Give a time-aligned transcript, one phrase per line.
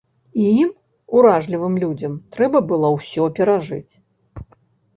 [0.45, 0.69] І ім,
[1.19, 3.93] уражлівым людзям, трэба было ўсё перажыць.